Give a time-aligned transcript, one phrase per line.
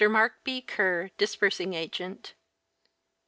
[0.09, 0.63] Mark B.
[0.63, 2.33] Kerr, Disbursing Agent.